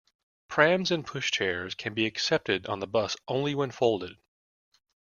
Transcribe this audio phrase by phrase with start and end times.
[0.47, 4.17] Prams and pushchairs can be accepted on the bus only when folded